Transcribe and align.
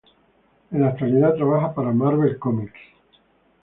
En 0.71 0.81
la 0.81 0.87
actualidad 0.87 1.35
trabaja 1.35 1.75
para 1.75 1.91
"Marvel 1.91 2.39
Comics". 2.39 2.73